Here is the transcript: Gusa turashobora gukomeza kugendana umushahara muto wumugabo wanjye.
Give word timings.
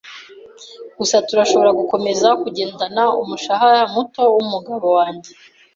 Gusa 0.97 1.15
turashobora 1.27 1.69
gukomeza 1.79 2.27
kugendana 2.41 3.03
umushahara 3.21 3.81
muto 3.93 4.21
wumugabo 4.35 4.87
wanjye. 4.97 5.31